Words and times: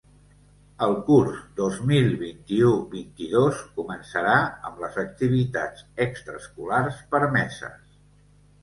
El 0.85 0.95
curs 1.09 1.35
dos 1.59 1.77
mil 1.91 2.09
vint-i-u-vint-i-dos 2.21 3.61
començarà 3.77 4.35
amb 4.71 4.83
les 4.87 5.01
activitats 5.07 5.87
extraescolars 6.09 7.07
permeses. 7.15 8.03